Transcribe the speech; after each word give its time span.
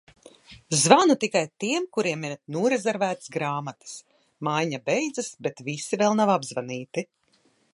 Zvanu 0.83 1.15
tikai 1.23 1.43
tiem, 1.63 1.83
kuriem 1.97 2.25
ir 2.29 2.33
norezervētas 2.55 3.31
grāmatas. 3.35 3.93
Maiņa 4.49 4.81
beidzas, 4.91 5.31
bet 5.49 5.63
visi 5.69 6.01
vēl 6.05 6.19
nav 6.23 6.33
apzvanīti. 6.39 7.07